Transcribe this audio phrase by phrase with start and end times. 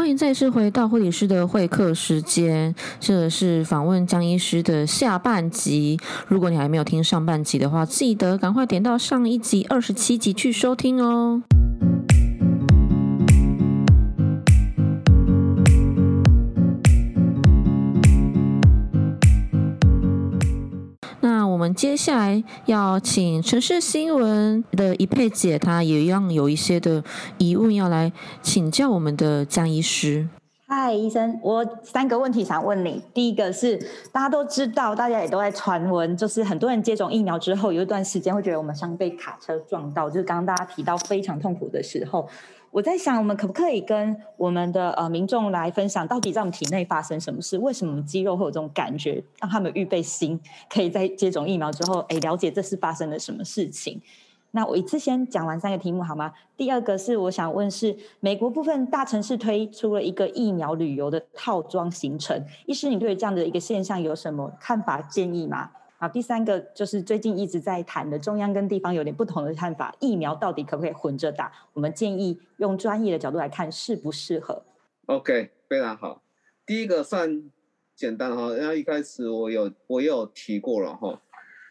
[0.00, 6.00] 欢迎再次回到护理师的会客时间，这是访问江医师的下半集。
[6.26, 11.42] 如果你还没有听上半集的话，记得赶快点到上一集二十七集去收听哦。
[21.74, 27.02] 接下来要请城市新闻的一佩姐，她也一样有一些的
[27.38, 28.12] 疑问要来
[28.42, 30.28] 请教我们的江医师。
[30.66, 33.02] 嗨，医生，我三个问题想问你。
[33.12, 33.76] 第一个是
[34.12, 42.28] 大家都知道，大家也都在传闻，就是很多人接种疫苗之后，有一段时间会觉得我们像被卡车撞到，就是刚刚大家提到非常痛苦的时候。
[42.70, 47.58] 我在想，我们可不可以跟我们的呃民众来分享，到底在我们体内发生什么事？
[47.58, 49.22] 为什么肌肉会有这种感觉？
[49.40, 54.00] 让他们预备心，可以在接种疫苗之后，哎，了解这是发生了什么事情。
[54.52, 56.32] 那我一次先讲完三个题目好吗？
[56.56, 65.70] 第二个是我想问是，美国部分大城市推出了一个疫苗旅游的套装行程，医师，你对这样的一个现象有什么看法建议吗？
[66.02, 71.52] 好，第三个就是最近一直在谈的，中央跟地方有点不同的看法，疫苗到底可不可以混着打？
[71.74, 74.62] 我们建议用专业的角度来看适不适合。
[75.04, 76.22] OK，非常好。
[76.64, 77.50] 第一个算
[77.94, 81.20] 简单哈，因为一开始我有我有提过了哈，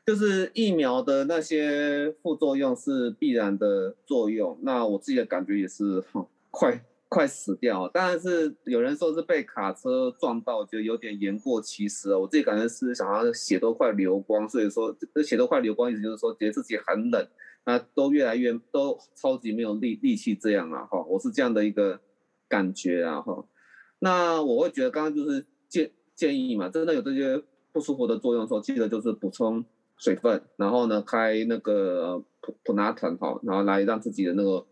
[0.06, 6.04] 就是疫苗的那些副作用是必然的作用，那我自己的感觉也是
[6.52, 6.86] 快。
[7.12, 12.18] 快死掉，当然是有人说是被卡车撞到，觉得有点言过其实啊。
[12.20, 17.28] 我自己感觉是想要血都快流光，所以说这血都快流光，意思就是说觉得自己很冷，
[17.66, 21.04] 那都越来越都超级没有力力气这样了哈。
[21.04, 22.00] 我是这样的一个
[22.48, 23.44] 感觉啊哈。
[23.98, 29.66] 那我会觉得刚刚就是建建议嘛，真的有这些不舒服的作用的时候，记得就是补充
[29.98, 34.64] 水分，然后呢开那个普普拿疼哈，然后来让自己的那个。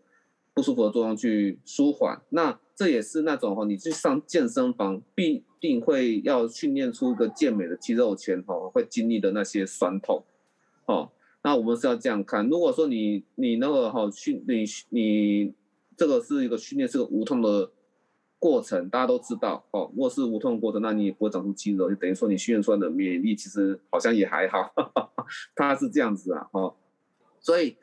[0.58, 10.24] 不舒服的作用去舒缓，那这也是那种哈，你去上健身房必定会要训练出一个健美的肌肉前哈，会经历的那些酸痛，
[10.86, 11.12] 哦，
[11.44, 12.48] 那我们是要这样看。
[12.48, 15.54] 如果说你你那个哈训你你
[15.96, 17.70] 这个是一个训练是个无痛的
[18.40, 19.88] 过程，大家都知道哦。
[19.94, 24.74] 如果是无痛过程，那你也不会长出肌肉，就等于说你训练出来的免疫力其实好像也还好，
[25.54, 26.74] 它是这样子啊，哦，
[27.38, 27.76] 所以。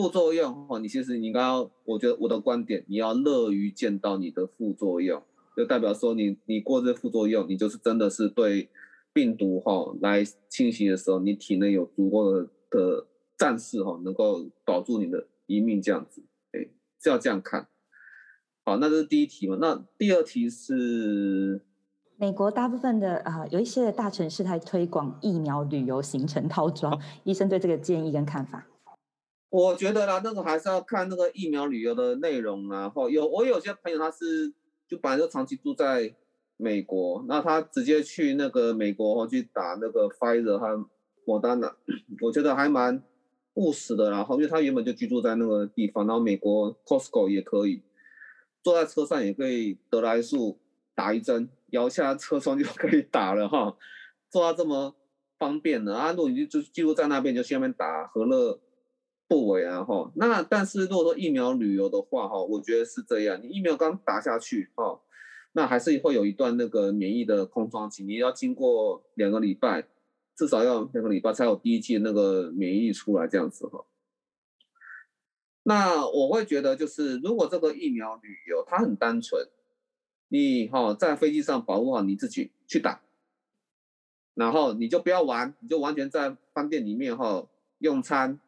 [0.00, 5.22] 副作用哈，你其实你刚刚，我觉得我的观点，你要乐于见到你的副作用，
[5.54, 8.70] 就代表说你你过这副作用，你就是真的是对
[9.12, 13.06] 病毒哈来侵袭的时候，你体内有足够的的
[13.36, 16.22] 战士哈，能够保住你的一命这样子，
[16.52, 16.66] 哎，
[17.02, 17.68] 是要这样看。
[18.64, 19.58] 好，那这是第一题嘛？
[19.60, 21.62] 那第二题是，
[22.16, 28.66] 美国大部分的啊，有一些的大城市在推广疫苗旅游行程套装，医生对这个建议跟看法。
[29.50, 32.88] 我觉得啦，那个还是要看那个疫苗旅游的内容啊。
[32.88, 34.52] 或有我有些朋友他是
[34.86, 36.14] 就本来就长期住在
[36.56, 40.86] 美国，那他直接去那个美国去打那个 Pfizer 和
[41.24, 41.74] 莫丹娜，
[42.22, 43.02] 我觉得还蛮
[43.54, 44.10] 务实的。
[44.10, 47.82] 然后因为他原本就居住在那个地方，然后美国 Costco 也可以
[48.62, 50.58] 坐在车上也可以得来速
[50.94, 53.76] 打一针，摇下车窗就可以打了哈，
[54.30, 54.94] 做到这么
[55.40, 56.12] 方便的啊。
[56.12, 58.60] 如果你就居住在那边，就去那边打，何乐？
[59.30, 65.00] 不为啊哈，那但是如果说疫苗旅游的话哈，我觉得是这样，你疫苗刚打下去哈，
[65.52, 69.86] 那还是会有一段那个免疫的空窗期，你要经过两个礼拜，
[70.34, 73.84] 至少要两个礼拜才有第一剂那个免疫出来这样子哈。
[75.62, 79.46] 那我会觉得就是如果这个疫苗旅游它很单纯，
[80.26, 83.00] 你哈在飞机上保护好你自己去打，
[84.34, 87.46] 然后你就不要玩，你就完全在饭店里面哈
[87.78, 88.40] 用餐。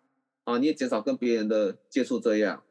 [0.44, 2.64] 啊，你也减少跟别人的接触，这样，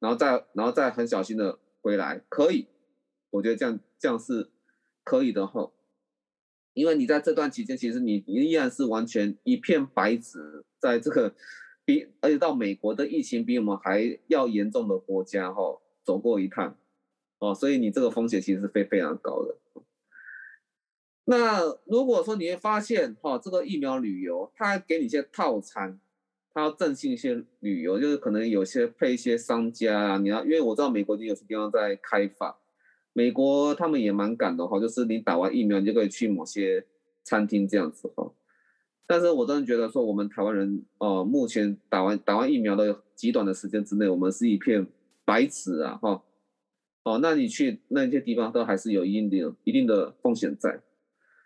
[0.00, 2.66] 然后再，然后再很小心的回来，可以，
[3.30, 4.50] 我觉得这样这样是
[5.04, 5.70] 可以的哈，
[6.74, 11.32] 因为你在这段期间，其实你你依然是完全一片白纸，在这个
[11.84, 16.76] 比而且到美国的疫情比我们还要严重的国家哈走过一趟，
[17.38, 19.56] 哦，所以你这个风险其实是非非常高的。
[21.28, 26.00] 那如果说你会发现哈，这个疫苗旅游，它给你一些套餐。
[26.56, 32.56] 他要振兴一些旅游，就是可能有些配一些商家啊，你要，因为我知道美国已经有些地方在开放，
[33.12, 36.86] 美国他们也蛮赶的哈，就是你打完疫苗，你就可以去某些
[37.22, 38.32] 餐厅这样子哈。
[39.06, 44.86] 但是我真的觉得说，我们台湾人哦，目前打完打完疫苗的极短的时间之内，我们是一片
[45.26, 46.22] 白纸啊哈。
[47.02, 50.80] 哦，那你去那些地方都还是有一定的一定的风险在，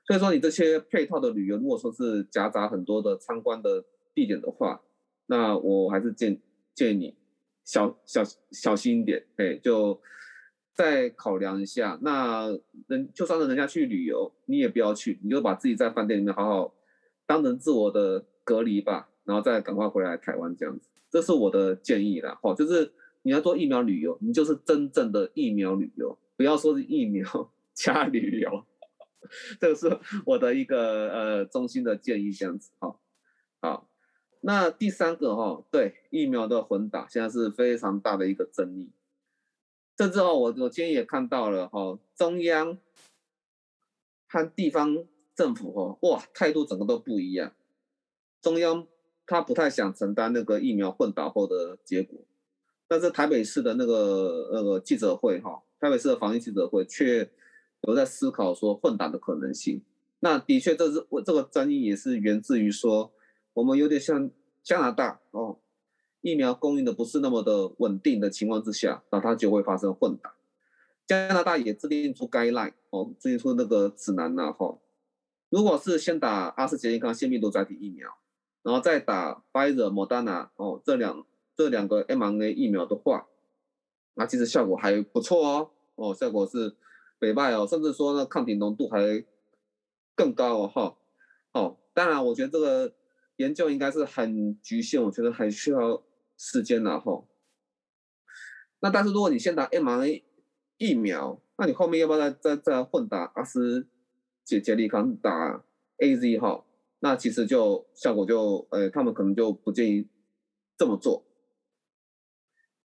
[0.06, 3.84] 所以说你这些配套的旅游，如果说是夹杂很多的参观的
[4.14, 4.80] 地点的话，
[5.30, 6.36] 那我还是建
[6.74, 7.14] 建议你
[7.64, 10.00] 小小小心一点，哎，就
[10.74, 11.96] 再考量一下。
[12.02, 12.48] 那
[12.88, 16.74] 人就算是人家去旅游，你也不要去，你就把自己在饭店里面好好
[17.26, 20.88] 当成自我的隔离吧，然后再赶快回来台湾这样子。
[21.08, 22.92] 这是我的建议啦，哦，就是
[23.22, 28.64] 你要做疫苗旅游，你就是真正的疫苗旅游，不要说是疫苗加旅游。
[29.60, 29.96] 这个是
[30.26, 32.88] 我的一个呃衷心的建议，这样子哈。
[32.88, 32.89] 好，
[34.52, 38.90] 那第三个哈，对疫苗的混打现在是非常大的一个争议。
[39.96, 42.76] 甚至哦，我我今天也看到了哈，中央
[44.28, 45.06] 和地方
[45.36, 47.52] 政府哈，哇，态度整个都不一样。
[48.42, 48.88] 中央
[49.24, 52.18] 他不太想承担那个疫苗混打后的结果，
[52.88, 57.30] 但是台北市的那个那个记者会哈，台北市的防疫记者会却。
[57.84, 59.82] 有在思考说混打的可能性，
[60.18, 63.10] 那的确这是我这个争议也是源自于说，
[63.54, 64.30] 我们有点像
[64.62, 65.58] 加拿大哦，
[66.20, 70.34] 疫苗供应的不是那么的稳定的情况之下，那它就会发生混打。
[71.06, 74.78] 加拿大也制定出 guideline 哦，制定出那个指南呐哈，
[75.48, 78.08] 如果是先打阿斯捷利康腺病毒载体疫苗，
[78.62, 83.26] 然后再打 Pfizer、Moderna 哦这两这两个 mRNA 疫苗的话，
[84.14, 86.76] 那其实效果还不错哦哦，效果是。
[87.20, 89.22] 北拜哦，甚至说呢，抗体浓度还
[90.14, 90.96] 更高哦，哈，
[91.52, 92.94] 哦，当然，我觉得这个
[93.40, 96.02] 研究应该是很局限，我觉得还需要
[96.36, 97.24] 时间呢，哈。
[98.80, 100.22] 那但是如果你先打 mRNA
[100.76, 103.88] 疫苗，那你后面要不要再再再混打阿斯
[104.44, 105.64] 捷捷利康打
[105.96, 106.66] AZ 哈？
[106.98, 110.06] 那其实就效果就，呃，他们可能就不建议
[110.76, 111.24] 这么做。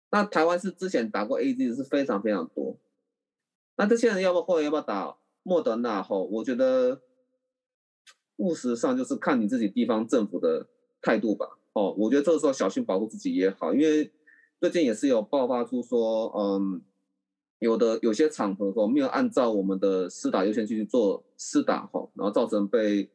[0.09, 2.77] 那台湾是之前打过 AZ 是非常非常多。
[3.77, 6.03] 那这些人要不要或者要不要打莫德纳？
[6.03, 7.01] 吼，我觉得
[8.41, 10.67] 务实上就是看你自己地方政府的
[11.01, 11.45] 态度吧。
[11.73, 14.11] 哦，我觉得这个时候小心保护自己也好，因为
[14.59, 16.81] 最近也是有爆发出说，嗯，
[17.59, 23.09] 有的有些场合吼没有按照我们的施打优先去做施打，吼，然后造成被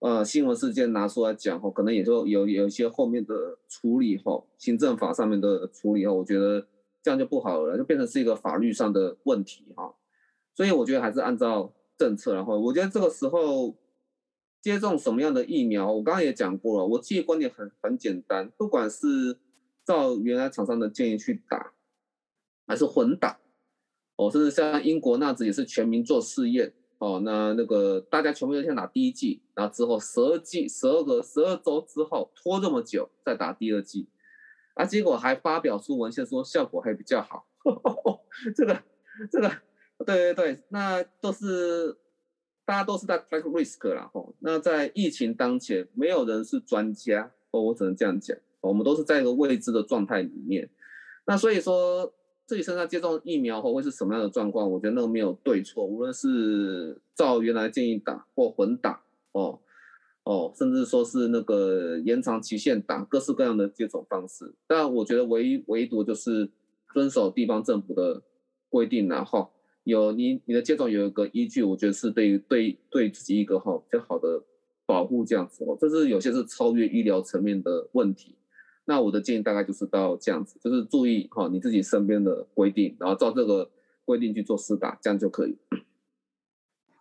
[0.00, 6.66] 呃新闻事件拿出来讲，吼，可能也就有有一些后面的处理，吼，行政法上面的处理，吼，我觉得。
[7.04, 9.92] 这样就不好了，就变成是一个法律上的问题哈。
[10.54, 13.76] 所以我觉得还是按照政策，然后我觉得这个时候
[14.62, 19.36] 接种什么样的疫苗，我刚刚也讲过了，我自己观点很很简单，不管是
[19.84, 21.72] 照原来厂商的建议去打，
[22.66, 23.40] 还是混打，
[24.16, 34.08] 哦，甚至像英国那子也是全民做试验，哦，那那个大家全部都先打第一剂，然后之后十二剂、十二个、十二周之后拖这么久再打第二剂。
[34.74, 37.46] 啊，结果还发表出文献说效果还比较好，
[38.56, 38.82] 这个
[39.30, 39.50] 这个，
[40.06, 41.94] 对对对，那都是
[42.64, 44.34] 大家都是在 take risk 啦吼。
[44.40, 50.68] 那在疫情当前，没有人是专家哦，我只能这样讲，我们都是在一个未知的状态里面。
[51.26, 52.12] 那所以说
[52.46, 59.58] 自己身上接种疫苗后会是什么样的状况，我觉得那个没有对错，无论是照原来建议打或混打哦。
[60.24, 66.48] 哦，甚至说是那个延长期限打各式各样的接种方式，但我觉得唯一唯独就是
[66.94, 68.22] 遵守地方政府的
[68.68, 69.50] 规定，然后
[69.84, 74.42] 有你你的接种有一个依据，我觉得是对于对对自己一个哈比较好的
[74.86, 78.36] 保护这样子哦，这是有些是超越医疗层面的问题。
[78.84, 83.70] 那我的建议大概就是到这样子，就是注意哈你自己身边的规定，然后照这个
[84.04, 85.56] 规定去做施打，这样就可以。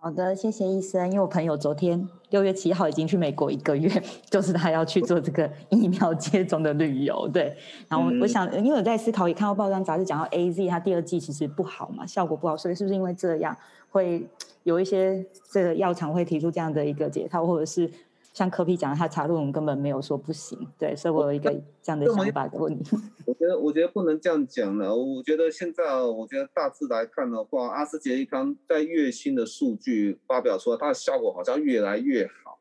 [0.03, 1.05] 好的，谢谢医生。
[1.11, 3.87] 因为我朋友昨天六月七号已经去美国一个月，
[4.31, 7.29] 就是他要去做这个疫苗接种的旅游。
[7.31, 7.55] 对，
[7.87, 13.55] 然后我想，因为我在思考，也看到报章杂志讲到 A Z 它第二季其实不好嘛，效果不好，所以是不是因为这样
[13.91, 14.27] 会
[14.63, 17.87] 有一些这个药厂会提出这样的一个解套，或者是？
[18.33, 22.95] 像科比讲的，他查论文根本没有说不行，对，所以我有一个这样的想法的问题。
[23.27, 24.95] 我觉得，我觉得不能这样讲了。
[24.95, 32.59] 我觉得现在，我觉得大致来看的话，阿斯捷利康在月薪的数据发表出来，它的效果好像越来越好。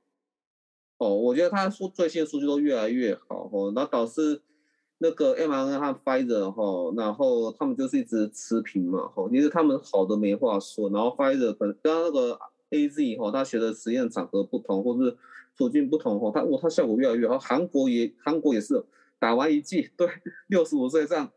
[0.99, 4.43] 哦，我觉得它说最新数据都越来越好，哦，那导致
[4.99, 12.39] 那个 mRNA 和 Pfizer 哈，然后他们就是一直持平嘛，哈，其实他们好的没话说，然后 Pfizer 可能刚刚那个
[12.71, 15.17] AZ 哈，他学的实验场合不同，或是。
[15.61, 17.39] 途径不同哦，它哦它效果越来越好。
[17.39, 18.83] 韩国也韩国也是
[19.19, 20.09] 打完一剂，对
[20.47, 21.31] 六十五岁以上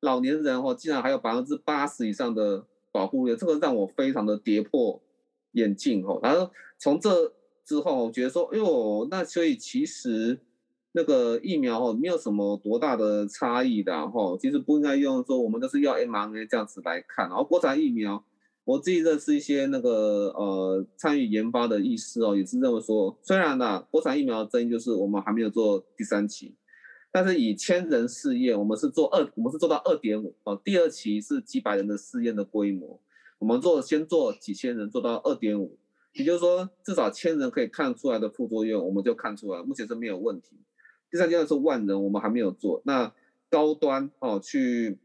[0.00, 5.00] 老年人哦，竟然还有百分之八十以上的保护率，这个让我非常的跌破
[5.52, 6.20] 眼镜哦。
[6.22, 7.32] 然后从这
[7.64, 10.38] 之后，我觉得说，哎呦，那所以其实
[10.92, 14.36] 那个疫苗哦，没有什么多大的差异的哈。
[14.38, 18.22] 其实不应该用说我们都是要 mRNA 这样子来看，然后国产疫苗。
[18.64, 26.54] 我自己认识一些那个呃参与研发的医师哦，也是认为说，虽然呢国产疫苗的争议就是我们还没有做第三期，
[27.10, 30.60] 但是以千人试验，我们是做二，我们是做到二点五哦。
[30.64, 33.00] 第二期是几百人的试验的规模，
[33.38, 35.76] 我们做先做几千人，做到二点五，
[36.12, 40.56] 也就是说至少千人可以看出来的副作用，我们就看出来，目前是没有问题。
[41.10, 42.80] 第三阶段是万人，我们还没有做。
[42.86, 43.12] 那
[43.50, 44.98] 高端哦，去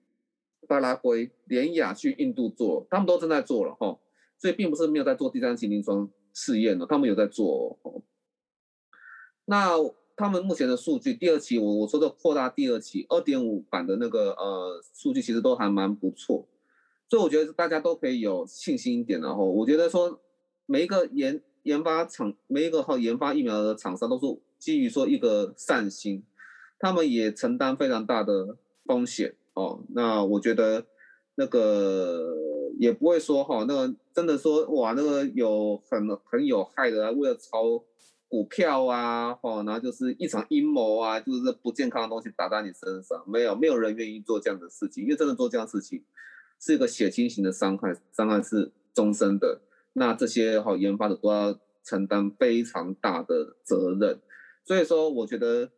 [0.68, 3.98] 巴拉圭、连雅去印度做，他们都正在做了哈，
[4.38, 8.02] 所以并不是没有在做第三期临床试验了，他们有在做哦。
[9.46, 9.78] 那
[10.16, 16.46] 他们目前的数据，第二期我我说的扩大第二期二点五版的那个呃数据，其实都还蛮不错，
[17.08, 19.22] 所以我觉得大家都可以有信心一点。
[19.22, 20.20] 然后我觉得说
[20.66, 24.26] 每一个研研发厂，每一个好研发疫苗的厂商都是
[24.58, 26.24] 基于说一个善心，
[26.80, 29.84] 他们也承担非常大的风险哦。
[29.90, 30.86] 那我觉得
[31.36, 32.36] 那个
[32.80, 37.84] 也不会说哈，那个真的说哇，那个有很很有害的，为了炒。
[38.30, 46.04] 股票啊，哦，然后就是一场阴谋啊，就是不健康的东西打在你身上，没有，没有人愿意做这样的事情，因为真的做这样事情
[46.60, 49.62] 是一个血清型的伤害，伤害是终身的。
[49.94, 54.20] 那这些好研发的都要承担非常大的责任，
[54.66, 55.72] 所以说我觉得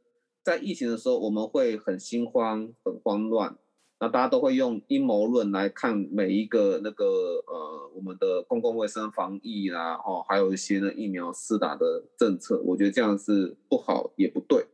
[0.43, 3.55] 在疫情的时候我们会很心慌、很慌乱。
[4.01, 7.06] 那大家都会用阴谋论来看每一个那个
[7.48, 14.65] 呃我们的公共卫生防疫啦，哦，还有一些呢疫苗施打的政策，我觉得这样是不好也不对，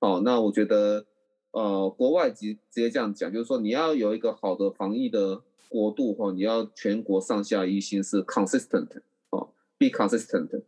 [0.00, 1.04] 哦，那我觉得
[1.50, 8.88] 呃国外直直接这样讲，就是说你要有一个好的防疫的国度哦，你要全国上下一心是 consistent
[9.28, 10.62] 哦，be consistent，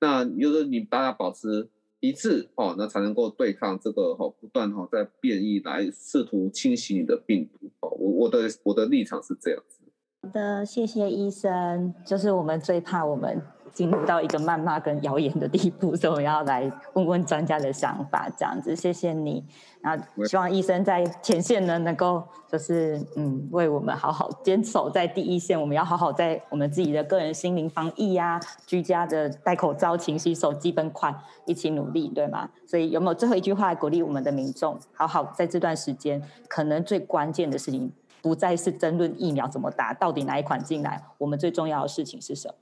[0.00, 1.68] 那就是你大家保持。
[2.00, 7.90] 一致哦，那才能够对抗这个哈不断哈在变异来试图清洗你的病毒哦。
[7.90, 9.78] 我我的我的立场是这样子。
[10.22, 11.94] 好的，谢谢医生。
[12.04, 13.42] 就是我们最怕我们。
[13.72, 19.44] 进入到一个谩骂跟谣言的地步， 所以我要来问问专家的想法，这样子，谢谢你。
[19.80, 25.58] 然后希望医生在前线呢，能够就是嗯，为我们好好坚守在第一线。
[25.58, 31.14] 我们要好好在我们自己的个人心灵防疫呀，居家的戴口罩、勤洗手基本款，
[31.46, 32.48] 一起努力，对吗？
[32.66, 42.54] 所以有没有最后一句话鼓励我们的民众，好好在这段时间，可能最关键的事情不再是争论疫苗怎么打，到底哪一款进来，我们最重要的事情是什么？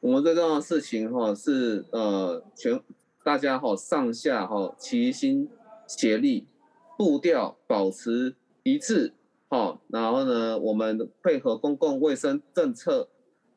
[0.00, 2.80] 我们最重要的事情哈是呃全
[3.22, 5.48] 大家哈上下哈齐心
[5.86, 6.46] 协力，
[6.96, 9.12] 步调保持一致
[9.48, 13.08] 哈，然后呢我们配合公共卫生政策，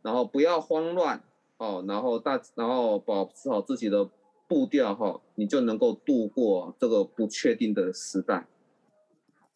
[0.02, 1.24] 然后不要慌乱
[1.58, 4.10] 哦，然后大然后保持好自己的
[4.48, 8.48] 步调哈，你就能够度过这个不确定的时代。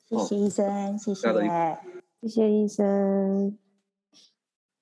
[0.09, 1.29] 谢谢医生，谢谢，
[2.21, 3.57] 谢谢医生。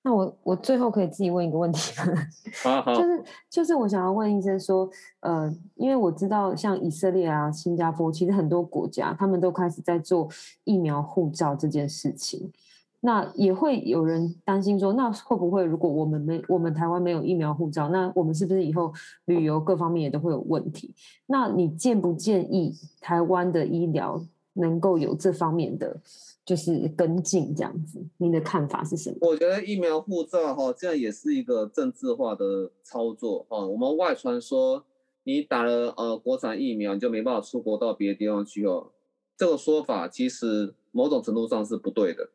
[0.06, 2.14] 那我我最后可以自己问一个问题吗？
[2.62, 10.28] 好好，就是就是我想要问医生说，呃，因为我知道像以色列啊、新加坡，其实很多国家他们都开始在做
[10.62, 12.52] 疫苗护照这件事情。
[13.00, 18.92] 那也会有人担心说，那会不会如果我们没我们台湾没有疫苗护照，那我们是不是以后
[19.24, 20.94] 旅游各方面也都会有问题？
[21.26, 24.20] 那你建不建议台湾的医疗
[24.56, 26.00] 能够有这方面的？
[26.44, 29.16] 就是跟进这样子，您的看法是什么？
[29.22, 33.66] 我觉得疫苗护照哈，这样也是一个政治化的操作哈。
[33.66, 34.84] 我们外传说
[35.24, 38.92] 你打了呃国产疫苗，你就没办法出国到别的地方去哦。
[39.36, 42.28] 这个说法其实某种程度上是不对的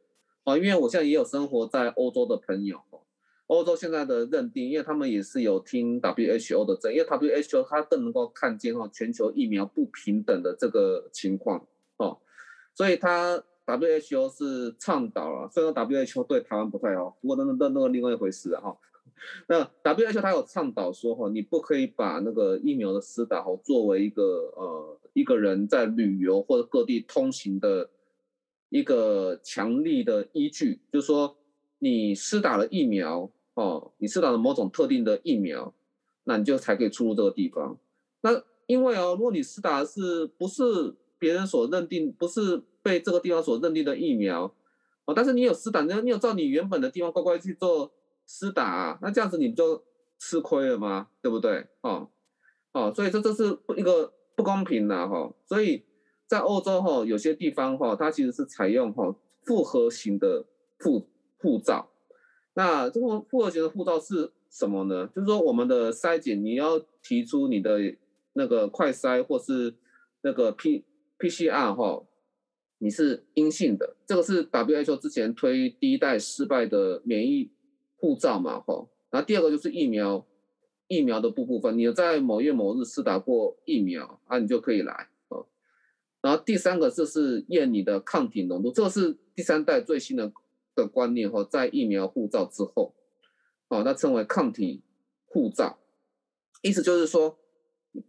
[0.43, 2.81] 啊，因为我现在也有生活在欧洲的朋友，
[3.47, 11.65] 欧洲现在的认定，因为他们也是有听 WHO 的证，因为 WHO 它更能够看见哈全球疫苗不平等的这个情况
[12.01, 12.17] 哦，
[12.73, 13.43] 所以它。
[13.63, 18.77] WHO 是倡导了，虽然 WHO 对台湾不太好，不过那那那个另外一回事啊哈。
[19.47, 27.89] 那 WHO 他有倡导说哈，你不可以把那个疫苗的施打哈作为一个呃一个人在旅游或者各地通行的
[28.69, 31.37] 一个强力的依据，就是说
[31.79, 35.73] 你施打了疫苗哦，你施打了某种特定的疫苗，
[36.25, 37.77] 那你就才可以出入这个地方。
[38.21, 42.61] 那因为哦，如果你施打的是不是别人所认定不是。
[42.83, 44.51] 被这个地方所认定的疫苗，
[45.05, 47.91] 哦，但是你有施打，你你有照你原本的地方乖乖去做
[48.25, 49.83] 施打，那这样子你就
[50.17, 51.09] 吃亏了吗？
[51.21, 51.67] 对不对？
[51.81, 52.09] 哦，
[52.71, 55.31] 哦，所以这这是一个不公平的哈。
[55.45, 55.83] 所以
[56.25, 60.43] 在欧洲哈，有些地方哈，它其实是采用哈复合型的
[60.79, 61.91] 护护照。
[62.55, 65.07] 那这个复合型的护照是什么呢？
[65.15, 67.95] 就是说我们的筛检，你要提出你的
[68.33, 69.75] 那个快筛或是
[70.23, 70.83] 那个 P
[71.21, 72.07] PCR 哈。
[72.83, 77.51] 你是阴性的，这个是 WHO 之前推第一代失败的免疫
[77.97, 78.59] 护照嘛？
[78.59, 80.25] 哈，然后第二个就是疫苗，
[80.87, 85.45] 疫苗的部部分，你在某月某日施打过疫苗啊，你就可以来哦。
[86.21, 90.33] 然后第三个就是验你的抗体浓度，这个是第三代最新的
[90.73, 92.95] 的观念哈，在疫苗护照之后，
[93.67, 94.81] 哦，那称为抗体
[95.27, 95.77] 护照，
[96.63, 97.37] 意思就是说，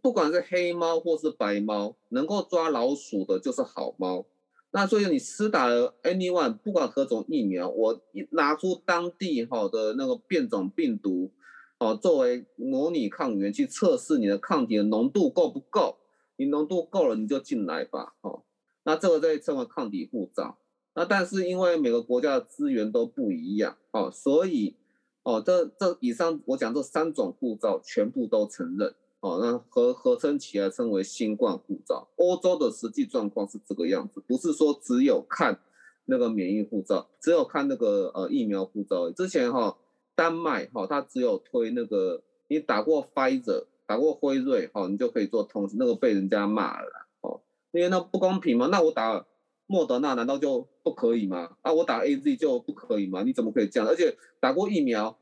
[0.01, 4.25] 不管是黑猫或是白猫，能够抓老鼠的就是好猫。
[4.71, 11.31] 那所以你施打了 anyone，不管何种疫苗，我一拿出当地哈的那个变种病毒，
[11.77, 15.97] 哦，作为模拟抗原去测试你的抗体的浓度够不够。
[16.35, 18.41] 你浓度够了，你就进来吧，哦，
[18.85, 20.57] 那这个被称为抗体护照。
[20.95, 24.75] 那但是因为每个国家的资源都不一样，哦，所以，
[25.21, 32.07] 哦，这这以上我讲这三种护照全部都承认，哦，那合合称起来称为新冠护照。
[32.17, 35.57] 欧洲的实际状况是这个样子，不是说只有看
[36.05, 39.09] 那个免疫护照，只有看那个呃疫苗护照。
[39.11, 39.77] 之前哈，
[40.13, 43.63] 丹麦哈，它只有推那个你打过 Pfizer。
[43.85, 46.89] 打过辉瑞，哈，你就可以做通知，那个被人家骂了，
[47.19, 47.41] 哦，
[47.73, 48.67] 因为那不公平嘛。
[48.67, 49.25] 那我打
[49.67, 51.57] 莫德纳难道就不可以吗？
[51.61, 53.23] 啊，我打 A Z 就不可以吗？
[53.23, 53.87] 你怎么可以这样？
[53.87, 55.17] 而且打过疫苗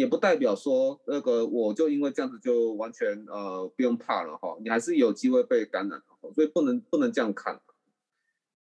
[0.00, 7.60] 也不代表说那个我就因为这样子就完全呃不用怕了，哈，你还是有机会被感染的，所以不能不能这样看。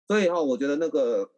[0.07, 1.29] 所以哈，我觉得那个。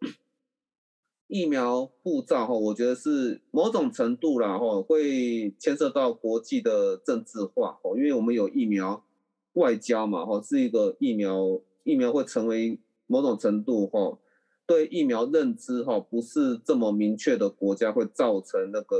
[1.32, 9.06] 疫苗护照哈，我觉得是某种程度啦哈，会牵涉到国际的政治化哦，因为我们有疫苗
[9.54, 14.18] 外交嘛哈，是一个疫苗疫苗会成为某种程度哈，
[14.66, 18.96] 对疫苗认知哈不是这么明确的国家会造成那个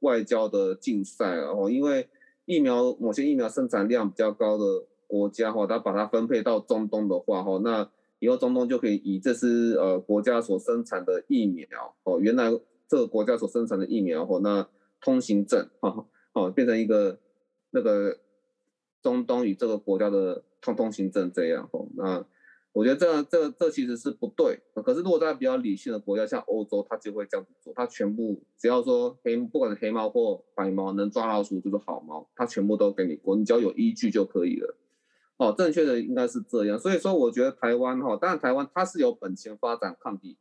[0.00, 2.08] 外交的竞赛啊哈，因为
[2.44, 7.90] 疫苗某些疫苗生产量比较高的国家哈，它把它分配到中东的话哈，那。
[8.22, 11.66] 以后中东就可以以这是呃国家所生产的疫苗
[12.02, 12.50] 哦，原来
[12.86, 14.68] 这个国家所生产的疫苗哦，那
[15.00, 16.04] 通行证哈
[16.34, 17.18] 哦变成一个
[17.70, 18.18] 那个
[19.00, 22.22] 中东与这个国家的通通行证这样哦，那
[22.72, 24.60] 我觉得这这这其实是不对。
[24.84, 34.76] 可是如果在比较理性的国家，像欧洲，它就会这样子做，它全部只要说黑不管是黑猫或白猫能抓老鼠就是好猫，它全部都给你过，你只要有依据就可以了。
[35.36, 40.36] 哦，正确的应该是这样，所以说我觉得台湾哈，当然台湾它是有本钱发展抗体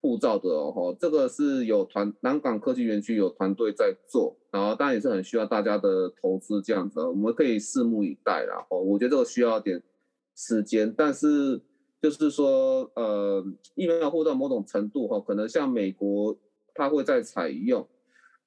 [0.00, 8.64] 护照的哦，这个是有团南港科技园区有团队在做，然后当然也是很需要大家的投资这样子，我们可以拭目以待啦。
[8.70, 9.82] 哦，我觉得这个需要点
[10.38, 11.60] 时间，但是
[12.00, 16.38] 就是说呃，疫苗护照某种程度哈，可能像美国
[16.72, 17.84] 它会在采用。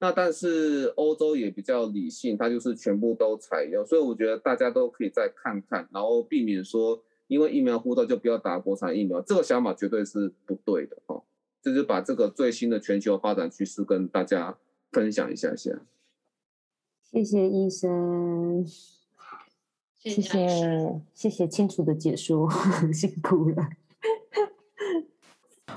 [0.00, 11.22] 那但是欧洲也比较理性，它就是全部都采用，所以我觉得大家都可以再看看，然后避免说因为疫苗护照就不要打国产疫苗，这个想法绝对是不对的哈。
[11.62, 14.58] 就是把这个最新的全球发展趋势跟大家
[14.90, 15.78] 分享一下先。
[17.02, 18.64] 谢谢医生，
[20.04, 22.50] 谢谢谢谢清楚的解说，
[22.92, 23.68] 辛苦了。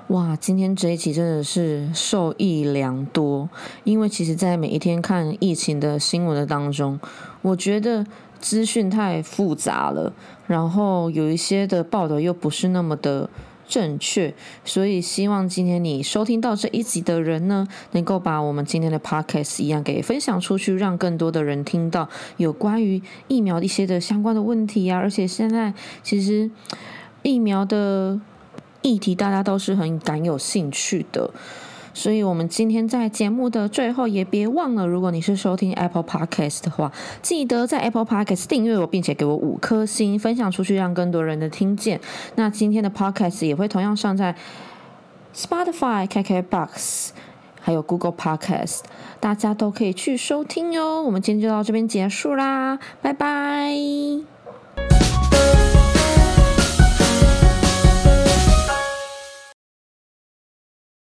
[0.08, 3.48] 哇，今天这一期真的是受益良多，
[3.84, 7.00] 因为其实，在每一天看疫情的新闻的当中，
[7.44, 8.06] 我觉得
[8.40, 10.12] 资讯太复杂了，
[10.48, 13.30] 然后有一些的报道又不是那么的
[13.68, 25.74] 正确，所以希望今天你收听到这一集的人呢，能够把我们今天的 podcast 一样给分享出去，让更多的人听到有关于疫苗一些的相关的问题啊，而且现在
[26.04, 26.50] 其实
[27.24, 28.20] 疫苗的。
[28.82, 31.32] 议题大家都是很感有兴趣的，
[31.96, 42.00] 所以，我们今天在节目的最后也别忘了，如果你是收听 Apple Podcast 的话，记得在 Apple Podcast 订阅我，并且给我五颗星，分享出去，让更多人的听见。
[42.36, 44.36] 那今天的 Podcast 也会同样上在
[45.34, 47.12] Spotify、KKBox，
[47.62, 48.82] 还有 Google Podcast，
[49.22, 51.02] 大家都可以去收听哟。
[51.02, 53.74] 我们今天就到这边结束啦，拜拜。